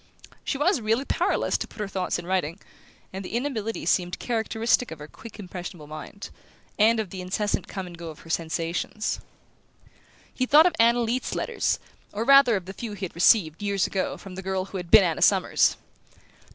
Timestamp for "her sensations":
8.21-9.19